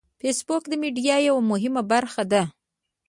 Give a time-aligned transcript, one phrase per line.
[0.19, 2.41] فېسبوک د میډیا یوه مهمه برخه ده